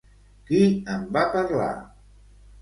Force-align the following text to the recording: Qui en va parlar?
Qui 0.47 0.61
en 0.93 1.03
va 1.19 1.27
parlar? 1.37 1.69